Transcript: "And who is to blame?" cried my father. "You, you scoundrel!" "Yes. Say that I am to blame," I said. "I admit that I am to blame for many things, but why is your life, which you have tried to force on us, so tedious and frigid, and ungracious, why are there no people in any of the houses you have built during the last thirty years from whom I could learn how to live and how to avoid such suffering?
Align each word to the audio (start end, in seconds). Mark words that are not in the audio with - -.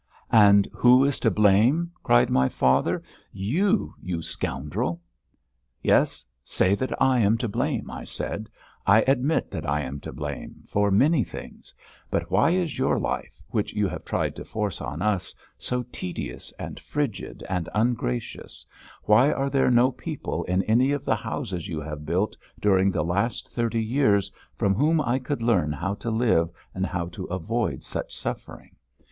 "And 0.33 0.67
who 0.73 1.05
is 1.05 1.19
to 1.19 1.29
blame?" 1.29 1.91
cried 2.01 2.31
my 2.31 2.49
father. 2.49 3.03
"You, 3.31 3.93
you 4.01 4.23
scoundrel!" 4.23 4.99
"Yes. 5.83 6.25
Say 6.43 6.73
that 6.73 6.99
I 6.99 7.19
am 7.19 7.37
to 7.37 7.47
blame," 7.47 7.91
I 7.91 8.05
said. 8.05 8.49
"I 8.87 9.01
admit 9.03 9.51
that 9.51 9.69
I 9.69 9.81
am 9.81 9.99
to 9.99 10.11
blame 10.11 10.63
for 10.67 10.89
many 10.89 11.23
things, 11.23 11.71
but 12.09 12.31
why 12.31 12.49
is 12.49 12.79
your 12.79 12.97
life, 12.97 13.43
which 13.49 13.73
you 13.73 13.87
have 13.89 14.03
tried 14.03 14.35
to 14.37 14.43
force 14.43 14.81
on 14.81 15.03
us, 15.03 15.35
so 15.59 15.83
tedious 15.91 16.51
and 16.57 16.79
frigid, 16.79 17.43
and 17.47 17.69
ungracious, 17.75 18.65
why 19.03 19.31
are 19.31 19.51
there 19.51 19.69
no 19.69 19.91
people 19.91 20.43
in 20.45 20.63
any 20.63 20.91
of 20.93 21.05
the 21.05 21.15
houses 21.15 21.67
you 21.67 21.79
have 21.79 22.07
built 22.07 22.35
during 22.59 22.89
the 22.89 23.03
last 23.05 23.49
thirty 23.49 23.83
years 23.83 24.31
from 24.55 24.73
whom 24.73 24.99
I 24.99 25.19
could 25.19 25.43
learn 25.43 25.71
how 25.71 25.93
to 25.93 26.09
live 26.09 26.49
and 26.73 26.87
how 26.87 27.05
to 27.09 27.25
avoid 27.25 27.83
such 27.83 28.15
suffering? 28.17 28.75